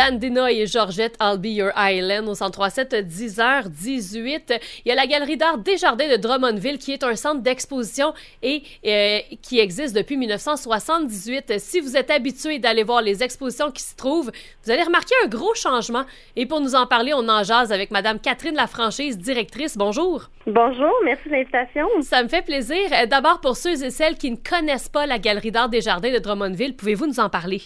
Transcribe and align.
Dandina 0.00 0.50
et 0.50 0.66
Georgette, 0.66 1.14
I'll 1.20 1.36
Be 1.36 1.48
Your 1.48 1.72
Island 1.76 2.26
au 2.26 2.34
137 2.34 2.94
10h18. 3.06 4.58
Il 4.86 4.88
y 4.88 4.90
a 4.90 4.94
la 4.94 5.06
Galerie 5.06 5.36
d'art 5.36 5.58
Desjardins 5.58 6.08
de 6.08 6.16
Drummondville 6.16 6.78
qui 6.78 6.92
est 6.92 7.04
un 7.04 7.16
centre 7.16 7.42
d'exposition 7.42 8.14
et 8.42 8.62
euh, 8.86 9.18
qui 9.42 9.58
existe 9.58 9.94
depuis 9.94 10.16
1978. 10.16 11.58
Si 11.58 11.80
vous 11.80 11.98
êtes 11.98 12.10
habitué 12.10 12.58
d'aller 12.58 12.82
voir 12.82 13.02
les 13.02 13.22
expositions 13.22 13.70
qui 13.70 13.82
s'y 13.82 13.94
trouvent, 13.94 14.30
vous 14.64 14.70
allez 14.70 14.84
remarquer 14.84 15.14
un 15.22 15.28
gros 15.28 15.54
changement. 15.54 16.04
Et 16.34 16.46
pour 16.46 16.62
nous 16.62 16.74
en 16.74 16.86
parler, 16.86 17.12
on 17.12 17.28
en 17.28 17.42
jase 17.42 17.70
avec 17.70 17.90
Madame 17.90 18.20
Catherine 18.20 18.54
Lafranchise, 18.54 19.18
directrice. 19.18 19.76
Bonjour. 19.76 20.30
Bonjour, 20.46 20.94
merci 21.04 21.28
de 21.28 21.32
l'invitation. 21.32 21.86
Ça 22.00 22.22
me 22.22 22.28
fait 22.28 22.42
plaisir. 22.42 22.88
Euh, 22.92 23.04
d'abord, 23.04 23.42
pour 23.42 23.54
ceux 23.54 23.84
et 23.84 23.90
celles 23.90 24.16
qui 24.16 24.30
ne 24.30 24.36
connaissent 24.36 24.88
pas 24.88 25.04
la 25.04 25.18
Galerie 25.18 25.52
d'art 25.52 25.68
Desjardins 25.68 26.10
de 26.10 26.18
Drummondville, 26.20 26.74
pouvez-vous 26.74 27.06
nous 27.06 27.20
en 27.20 27.28
parler? 27.28 27.60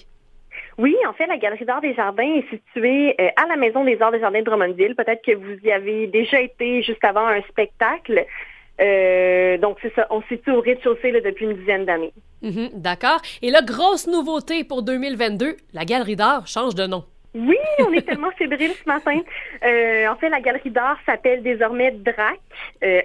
Oui, 0.78 0.96
en 1.08 1.12
fait, 1.12 1.26
la 1.26 1.36
Galerie 1.36 1.64
d'art 1.64 1.80
des 1.80 1.94
Jardins 1.94 2.34
est 2.34 2.48
située 2.48 3.14
euh, 3.20 3.28
à 3.36 3.46
la 3.46 3.56
Maison 3.56 3.84
des 3.84 4.00
arts 4.00 4.10
des 4.10 4.20
Jardins 4.20 4.40
de 4.40 4.44
Drummondville. 4.44 4.94
Peut-être 4.96 5.22
que 5.24 5.34
vous 5.34 5.56
y 5.62 5.70
avez 5.70 6.06
déjà 6.08 6.40
été 6.40 6.82
juste 6.82 7.04
avant 7.04 7.26
un 7.26 7.42
spectacle. 7.42 8.24
Euh, 8.80 9.56
donc, 9.58 9.78
c'est 9.82 9.94
ça. 9.94 10.06
On 10.10 10.20
se 10.22 10.28
situe 10.28 10.50
au 10.50 10.60
rez-de-chaussée 10.60 11.12
depuis 11.12 11.44
une 11.44 11.54
dizaine 11.54 11.84
d'années. 11.84 12.12
Mhm, 12.42 12.70
d'accord. 12.74 13.20
Et 13.40 13.50
la 13.50 13.62
grosse 13.62 14.08
nouveauté 14.08 14.64
pour 14.64 14.82
2022, 14.82 15.56
la 15.72 15.84
Galerie 15.84 16.16
d'art 16.16 16.46
change 16.46 16.74
de 16.74 16.86
nom. 16.86 17.04
Oui, 17.34 17.56
on 17.80 17.92
est 17.92 18.02
tellement 18.02 18.30
fébrile 18.38 18.72
ce 18.72 18.88
matin. 18.88 19.18
Euh, 19.64 20.08
en 20.08 20.16
fait, 20.16 20.28
la 20.28 20.40
galerie 20.40 20.70
d'art 20.70 20.98
s'appelle 21.04 21.42
désormais 21.42 21.90
DRAC, 21.90 22.38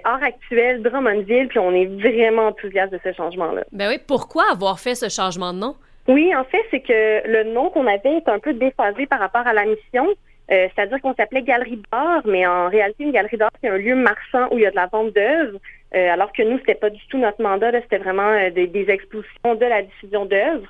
Art 0.04 0.22
actuel 0.22 0.82
Drummondville, 0.82 1.48
puis 1.48 1.58
on 1.58 1.72
est 1.72 1.86
vraiment 1.86 2.46
enthousiaste 2.46 2.92
de 2.92 3.00
ce 3.02 3.12
changement-là. 3.12 3.64
Ben 3.72 3.88
oui, 3.88 3.98
pourquoi 4.06 4.44
avoir 4.52 4.78
fait 4.78 4.94
ce 4.94 5.08
changement 5.08 5.52
de 5.52 5.58
nom? 5.58 5.74
Oui, 6.08 6.34
en 6.34 6.44
fait, 6.44 6.64
c'est 6.70 6.80
que 6.80 7.28
le 7.28 7.44
nom 7.52 7.70
qu'on 7.70 7.86
avait 7.86 8.16
est 8.16 8.28
un 8.28 8.38
peu 8.38 8.52
déphasé 8.52 9.06
par 9.06 9.20
rapport 9.20 9.46
à 9.46 9.52
la 9.52 9.64
mission. 9.64 10.08
Euh, 10.50 10.66
c'est-à-dire 10.74 11.00
qu'on 11.00 11.14
s'appelait 11.14 11.42
Galerie 11.42 11.80
d'art, 11.92 12.22
mais 12.24 12.44
en 12.44 12.68
réalité, 12.68 13.04
une 13.04 13.12
galerie 13.12 13.36
d'art, 13.36 13.52
c'est 13.62 13.68
un 13.68 13.76
lieu 13.76 13.94
marchand 13.94 14.48
où 14.50 14.58
il 14.58 14.62
y 14.62 14.66
a 14.66 14.70
de 14.70 14.76
la 14.76 14.86
vente 14.86 15.14
d'œuvres, 15.14 15.58
euh, 15.94 16.12
alors 16.12 16.32
que 16.32 16.42
nous, 16.42 16.58
c'était 16.58 16.74
pas 16.74 16.90
du 16.90 17.00
tout 17.08 17.18
notre 17.18 17.40
mandat, 17.40 17.70
c'était 17.82 17.98
vraiment 17.98 18.30
euh, 18.30 18.50
des, 18.50 18.84
expositions 18.88 19.54
de 19.54 19.64
la 19.64 19.82
diffusion 19.82 20.24
d'œuvres. 20.26 20.66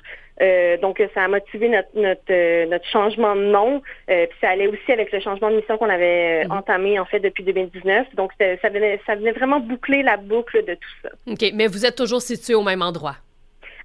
donc, 0.81 1.01
ça 1.15 1.23
a 1.23 1.27
motivé 1.27 1.69
notre, 1.69 1.89
notre, 1.95 2.65
notre 2.65 2.85
changement 2.89 3.35
de 3.35 3.45
nom, 3.45 3.81
puis 4.07 4.37
ça 4.39 4.49
allait 4.49 4.67
aussi 4.67 4.91
avec 4.91 5.11
le 5.11 5.19
changement 5.19 5.49
de 5.49 5.55
mission 5.55 5.77
qu'on 5.79 5.89
avait 5.89 6.45
mhm. 6.45 6.51
entamé, 6.51 6.99
en 6.99 7.05
fait, 7.05 7.19
depuis 7.19 7.43
2019. 7.43 8.15
Donc, 8.15 8.31
ça 8.39 8.69
venait, 8.69 8.99
ça 9.07 9.15
venait 9.15 9.31
vraiment 9.31 9.59
boucler 9.59 10.03
la 10.03 10.17
boucle 10.17 10.63
de 10.63 10.75
tout 10.75 10.95
ça. 11.01 11.09
OK, 11.27 11.51
mais 11.55 11.65
vous 11.65 11.85
êtes 11.85 11.95
toujours 11.95 12.21
situé 12.21 12.53
au 12.53 12.63
même 12.63 12.83
endroit? 12.83 13.15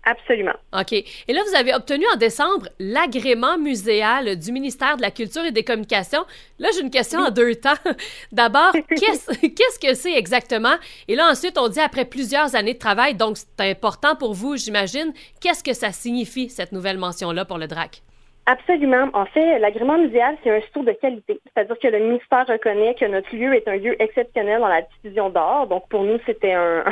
Absolument. 0.08 0.54
OK. 0.72 0.92
Et 0.92 1.32
là, 1.32 1.40
vous 1.48 1.56
avez 1.56 1.74
obtenu 1.74 2.04
en 2.14 2.16
décembre 2.16 2.68
l'agrément 2.78 3.58
muséal 3.58 4.38
du 4.38 4.52
ministère 4.52 4.96
de 4.96 5.02
la 5.02 5.10
Culture 5.10 5.44
et 5.44 5.50
des 5.50 5.64
Communications. 5.64 6.24
Là, 6.60 6.68
j'ai 6.72 6.82
une 6.82 6.90
question 6.90 7.18
en 7.18 7.30
deux 7.30 7.56
temps. 7.56 7.74
D'abord, 8.32 8.70
qu'est-ce 8.88 9.78
que 9.80 9.94
c'est 9.94 10.14
exactement? 10.14 10.76
Et 11.08 11.16
là, 11.16 11.28
ensuite, 11.28 11.58
on 11.58 11.68
dit 11.68 11.80
après 11.80 12.04
plusieurs 12.04 12.54
années 12.54 12.74
de 12.74 12.78
travail, 12.78 13.16
donc 13.16 13.36
c'est 13.36 13.68
important 13.68 14.14
pour 14.14 14.32
vous, 14.32 14.56
j'imagine. 14.56 15.12
Qu'est-ce 15.40 15.64
que 15.64 15.72
ça 15.72 15.90
signifie, 15.90 16.50
cette 16.50 16.70
nouvelle 16.70 16.98
mention-là 16.98 17.44
pour 17.44 17.58
le 17.58 17.66
DRAC? 17.66 18.02
Absolument. 18.46 19.08
En 19.12 19.26
fait, 19.26 19.58
l'agrément 19.58 19.98
muséal, 19.98 20.36
c'est 20.44 20.50
un 20.50 20.60
tour 20.72 20.84
de 20.84 20.92
qualité. 20.92 21.40
C'est-à-dire 21.44 21.76
que 21.80 21.88
le 21.88 21.98
ministère 21.98 22.46
reconnaît 22.46 22.94
que 22.94 23.04
notre 23.06 23.34
lieu 23.34 23.52
est 23.54 23.66
un 23.66 23.74
lieu 23.74 24.00
exceptionnel 24.00 24.60
dans 24.60 24.68
la 24.68 24.82
diffusion 24.82 25.30
d'art. 25.30 25.66
Donc, 25.66 25.88
pour 25.88 26.04
nous, 26.04 26.18
c'était 26.26 26.52
un, 26.52 26.84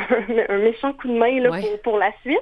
méchant 0.49 0.91
coup 0.91 1.07
de 1.07 1.13
main 1.13 1.39
là, 1.39 1.51
pour 1.81 1.97
la 1.97 2.11
suite. 2.23 2.41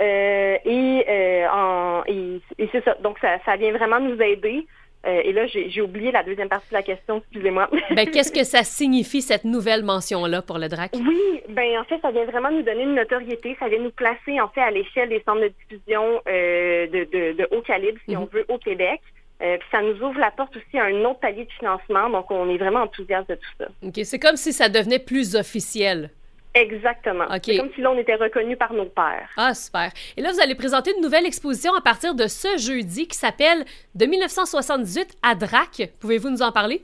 Euh, 0.00 0.56
et, 0.64 1.04
euh, 1.08 2.02
et, 2.06 2.68
c'est 2.72 2.84
ça. 2.84 2.96
Donc, 3.02 3.18
ça, 3.20 3.38
ça, 3.44 3.56
vient 3.56 3.72
vraiment 3.72 4.00
nous 4.00 4.20
aider. 4.20 4.66
Euh, 5.04 5.20
et 5.24 5.32
là, 5.32 5.46
j'ai 5.46 5.80
oublié 5.80 6.12
la 6.12 6.22
deuxième 6.22 6.48
partie 6.48 6.68
de 6.68 6.74
la 6.74 6.82
question, 6.82 7.18
excusez-moi. 7.18 7.68
ben, 7.90 8.08
qu'est-ce 8.08 8.32
que 8.32 8.44
ça 8.44 8.62
signifie, 8.62 9.20
cette 9.20 9.44
nouvelle 9.44 9.82
mention-là 9.82 10.42
pour 10.42 10.58
le 10.58 10.68
DRAC? 10.68 10.92
Oui, 10.94 11.42
ben 11.48 11.80
en 11.80 11.84
fait, 11.84 12.00
ça 12.00 12.12
vient 12.12 12.24
vraiment 12.24 12.52
nous 12.52 12.62
donner 12.62 12.84
une 12.84 12.94
notoriété. 12.94 13.56
Ça 13.58 13.68
vient 13.68 13.80
nous 13.80 13.90
placer, 13.90 14.40
en 14.40 14.48
fait, 14.48 14.60
à 14.60 14.70
l'échelle 14.70 15.08
des 15.08 15.20
centres 15.26 15.40
de 15.40 15.52
diffusion 15.68 16.20
de, 16.26 17.32
de, 17.34 17.48
haut 17.50 17.62
calibre, 17.62 17.98
si 18.08 18.16
on 18.16 18.22
mhm. 18.22 18.28
veut, 18.32 18.44
au 18.48 18.58
Québec. 18.58 19.00
puis 19.40 19.68
ça 19.72 19.82
nous 19.82 20.00
ouvre 20.02 20.20
la 20.20 20.30
porte 20.30 20.56
aussi 20.56 20.78
à 20.78 20.84
un 20.84 21.04
autre 21.04 21.18
palier 21.18 21.46
de 21.46 21.52
financement. 21.58 22.08
Donc, 22.08 22.30
on 22.30 22.48
est 22.48 22.58
vraiment 22.58 22.82
enthousiaste 22.82 23.28
de 23.28 23.34
tout 23.34 23.50
ça. 23.58 23.66
OK. 23.82 24.00
C'est 24.04 24.20
comme 24.20 24.36
si 24.36 24.52
ça 24.52 24.68
devenait 24.68 25.00
plus 25.00 25.34
officiel. 25.34 26.10
Exactement. 26.54 27.24
C'est 27.42 27.56
comme 27.56 27.70
si 27.74 27.80
là, 27.80 27.90
on 27.90 27.98
était 27.98 28.14
reconnu 28.14 28.56
par 28.56 28.72
nos 28.74 28.84
pères. 28.84 29.30
Ah, 29.36 29.54
super. 29.54 29.90
Et 30.16 30.20
là, 30.20 30.32
vous 30.32 30.40
allez 30.40 30.54
présenter 30.54 30.92
une 30.96 31.02
nouvelle 31.02 31.26
exposition 31.26 31.74
à 31.74 31.80
partir 31.80 32.14
de 32.14 32.26
ce 32.26 32.58
jeudi 32.58 33.08
qui 33.08 33.16
s'appelle 33.16 33.64
De 33.94 34.06
1978 34.06 35.16
à 35.22 35.34
Drac. 35.34 35.90
Pouvez-vous 36.00 36.30
nous 36.30 36.42
en 36.42 36.52
parler? 36.52 36.82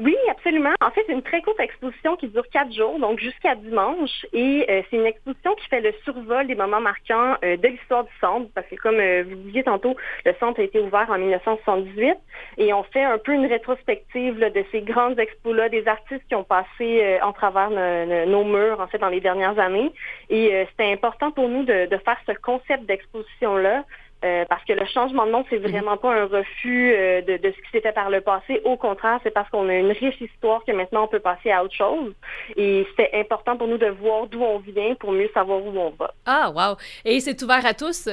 Oui, 0.00 0.16
absolument. 0.30 0.72
En 0.80 0.90
fait, 0.90 1.02
c'est 1.06 1.12
une 1.12 1.20
très 1.20 1.42
courte 1.42 1.60
exposition 1.60 2.16
qui 2.16 2.28
dure 2.28 2.48
quatre 2.50 2.72
jours, 2.72 2.98
donc 2.98 3.18
jusqu'à 3.20 3.54
dimanche. 3.54 4.24
Et 4.32 4.64
euh, 4.70 4.80
c'est 4.88 4.96
une 4.96 5.04
exposition 5.04 5.54
qui 5.56 5.68
fait 5.68 5.82
le 5.82 5.92
survol 6.04 6.46
des 6.46 6.54
moments 6.54 6.80
marquants 6.80 7.36
euh, 7.44 7.58
de 7.58 7.68
l'histoire 7.68 8.04
du 8.04 8.10
centre, 8.18 8.48
parce 8.54 8.66
que 8.68 8.76
comme 8.76 8.98
euh, 8.98 9.24
vous 9.28 9.34
disiez 9.36 9.62
tantôt, 9.62 9.94
le 10.24 10.32
centre 10.40 10.58
a 10.58 10.62
été 10.62 10.80
ouvert 10.80 11.10
en 11.10 11.18
1978 11.18 12.16
et 12.56 12.72
on 12.72 12.82
fait 12.84 13.02
un 13.02 13.18
peu 13.18 13.34
une 13.34 13.44
rétrospective 13.44 14.38
de 14.38 14.64
ces 14.72 14.80
grandes 14.80 15.18
expos-là, 15.18 15.68
des 15.68 15.86
artistes 15.86 16.24
qui 16.28 16.34
ont 16.34 16.44
passé 16.44 17.18
en 17.22 17.34
travers 17.34 17.70
nos 17.70 18.44
murs, 18.44 18.80
en 18.80 18.86
fait, 18.86 18.98
dans 18.98 19.08
les 19.08 19.20
dernières 19.20 19.58
années. 19.58 19.92
Et 20.30 20.66
c'était 20.70 20.90
important 20.92 21.30
pour 21.30 21.48
nous 21.48 21.64
de, 21.64 21.86
de 21.86 21.96
faire 21.98 22.18
ce 22.26 22.32
concept 22.32 22.86
d'exposition-là 22.86 23.84
euh, 24.24 24.44
parce 24.48 24.64
que 24.64 24.72
le 24.72 24.84
changement 24.86 25.26
de 25.26 25.30
nom, 25.30 25.44
c'est 25.48 25.58
mhm. 25.58 25.70
vraiment 25.70 25.96
pas 25.96 26.14
un 26.14 26.26
refus 26.26 26.92
euh, 26.92 27.22
de, 27.22 27.38
ce 27.42 27.62
qui 27.62 27.70
s'était 27.72 27.92
par 27.92 28.10
le 28.10 28.20
passé. 28.20 28.60
Au 28.64 28.76
contraire, 28.76 29.20
c'est 29.22 29.30
parce 29.30 29.48
qu'on 29.50 29.68
a 29.68 29.74
une 29.74 29.92
riche 29.92 30.20
histoire 30.20 30.64
que 30.64 30.72
maintenant 30.72 31.04
on 31.04 31.08
peut 31.08 31.20
passer 31.20 31.50
à 31.50 31.64
autre 31.64 31.74
chose. 31.74 32.12
Et 32.56 32.86
c'est 32.96 33.10
important 33.14 33.56
pour 33.56 33.66
nous 33.66 33.78
de 33.78 33.88
voir 33.88 34.26
d'où 34.26 34.42
on 34.42 34.58
vient 34.58 34.94
pour 34.96 35.12
mieux 35.12 35.30
savoir 35.32 35.64
où 35.64 35.70
on 35.76 35.90
va. 35.90 36.12
Ah, 36.26 36.50
wow! 36.54 36.76
Et 37.04 37.20
c'est 37.20 37.42
ouvert 37.42 37.64
à 37.64 37.74
tous? 37.74 38.08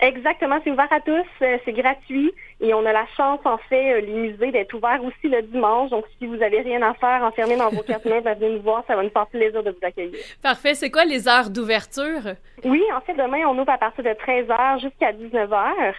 Exactement, 0.00 0.58
c'est 0.62 0.70
ouvert 0.70 0.92
à 0.92 1.00
tous, 1.00 1.26
euh, 1.42 1.58
c'est 1.64 1.72
gratuit 1.72 2.32
et 2.60 2.72
on 2.72 2.86
a 2.86 2.92
la 2.92 3.06
chance 3.16 3.40
en 3.44 3.58
fait 3.68 3.94
euh, 3.94 4.00
les 4.00 4.12
musées 4.12 4.52
d'être 4.52 4.72
ouverts 4.74 5.02
aussi 5.02 5.28
le 5.28 5.42
dimanche. 5.42 5.90
Donc 5.90 6.04
si 6.18 6.26
vous 6.26 6.40
avez 6.40 6.60
rien 6.60 6.82
à 6.82 6.94
faire, 6.94 7.22
enfermé 7.24 7.56
dans 7.56 7.68
vos 7.70 7.82
quatre 7.86 8.04
murs, 8.06 8.22
venez 8.22 8.56
nous 8.56 8.62
voir, 8.62 8.84
ça 8.86 8.94
va 8.94 9.02
nous 9.02 9.10
faire 9.10 9.26
plaisir 9.26 9.62
de 9.62 9.70
vous 9.70 9.86
accueillir. 9.86 10.20
Parfait. 10.40 10.74
C'est 10.74 10.90
quoi 10.90 11.04
les 11.04 11.26
heures 11.26 11.50
d'ouverture? 11.50 12.34
Oui, 12.64 12.82
en 12.94 13.00
fait 13.00 13.14
demain 13.14 13.44
on 13.48 13.58
ouvre 13.58 13.70
à 13.70 13.78
partir 13.78 14.04
de 14.04 14.10
13h 14.10 14.80
jusqu'à 14.80 15.12
19h. 15.12 15.94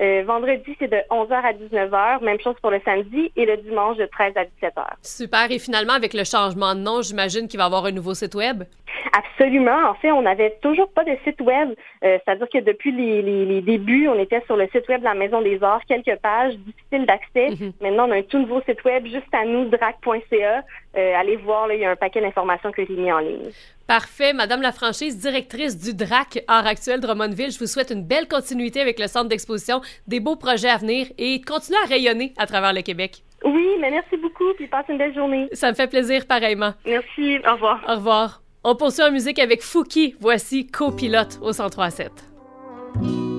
Euh, 0.00 0.22
vendredi, 0.26 0.74
c'est 0.78 0.88
de 0.88 0.96
11h 1.10 1.32
à 1.32 1.52
19h. 1.52 2.24
Même 2.24 2.40
chose 2.40 2.54
pour 2.62 2.70
le 2.70 2.80
samedi. 2.84 3.30
Et 3.36 3.44
le 3.44 3.58
dimanche, 3.58 3.98
de 3.98 4.06
13 4.06 4.32
à 4.36 4.44
17h. 4.44 4.84
Super. 5.02 5.50
Et 5.50 5.58
finalement, 5.58 5.92
avec 5.92 6.14
le 6.14 6.24
changement 6.24 6.74
de 6.74 6.80
nom, 6.80 7.02
j'imagine 7.02 7.48
qu'il 7.48 7.58
va 7.58 7.64
y 7.64 7.66
avoir 7.66 7.84
un 7.84 7.92
nouveau 7.92 8.14
site 8.14 8.34
Web? 8.34 8.64
Absolument. 9.12 9.88
En 9.88 9.94
fait, 9.94 10.12
on 10.12 10.22
n'avait 10.22 10.56
toujours 10.62 10.90
pas 10.92 11.04
de 11.04 11.16
site 11.24 11.40
web. 11.40 11.70
Euh, 12.04 12.18
c'est-à-dire 12.24 12.48
que 12.52 12.58
depuis 12.58 12.92
les, 12.92 13.60
débuts, 13.60 14.08
on 14.08 14.18
était 14.18 14.42
sur 14.46 14.56
le 14.56 14.68
site 14.68 14.88
web 14.88 15.00
de 15.00 15.04
la 15.04 15.14
Maison 15.14 15.40
des 15.42 15.62
Arts, 15.62 15.82
quelques 15.86 16.16
pages, 16.20 16.54
difficiles 16.56 17.06
d'accès. 17.06 17.50
Mhm. 17.50 17.72
Maintenant, 17.80 18.08
on 18.08 18.12
a 18.12 18.16
un 18.16 18.22
tout 18.22 18.38
nouveau 18.38 18.60
site 18.62 18.82
web 18.84 19.06
juste 19.06 19.32
à 19.32 19.44
nous, 19.44 19.68
drac.ca. 19.68 20.62
Euh, 20.96 21.14
allez 21.16 21.36
voir, 21.36 21.72
il 21.72 21.80
y 21.80 21.84
a 21.84 21.90
un 21.90 21.96
paquet 21.96 22.20
d'informations 22.20 22.72
que 22.72 22.84
j'ai 22.84 22.94
mis 22.94 23.12
en 23.12 23.18
ligne. 23.18 23.50
Parfait. 23.86 24.32
Madame 24.32 24.62
la 24.62 24.72
franchise, 24.72 25.18
directrice 25.18 25.76
du 25.76 25.94
DRAC 25.94 26.44
Art 26.46 26.66
Actuel 26.66 27.00
Drummondville, 27.00 27.50
je 27.50 27.58
vous 27.58 27.66
souhaite 27.66 27.90
une 27.90 28.04
belle 28.04 28.28
continuité 28.28 28.80
avec 28.80 28.98
le 28.98 29.08
centre 29.08 29.28
d'exposition, 29.28 29.80
des 30.06 30.20
beaux 30.20 30.36
projets 30.36 30.68
à 30.68 30.76
venir 30.76 31.06
et 31.18 31.40
continuer 31.40 31.78
à 31.84 31.88
rayonner 31.88 32.32
à 32.38 32.46
travers 32.46 32.72
le 32.72 32.82
Québec. 32.82 33.22
Oui, 33.44 33.68
mais 33.80 33.90
merci 33.90 34.16
beaucoup, 34.16 34.52
puis 34.56 34.66
passe 34.66 34.86
une 34.88 34.98
belle 34.98 35.14
journée. 35.14 35.48
Ça 35.52 35.70
me 35.70 35.74
fait 35.74 35.88
plaisir, 35.88 36.26
pareillement. 36.26 36.72
Merci, 36.86 37.38
au 37.46 37.52
revoir. 37.52 37.80
Au 37.88 37.94
revoir. 37.94 38.42
On 38.62 38.76
poursuit 38.76 39.02
en 39.02 39.10
musique 39.10 39.38
avec 39.38 39.62
Fouki. 39.62 40.16
Voici 40.20 40.66
Copilote 40.66 41.38
au 41.40 41.52
103.7. 41.52 43.29